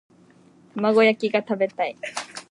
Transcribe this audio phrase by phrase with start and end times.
[0.73, 1.95] 玉子焼きが食べたい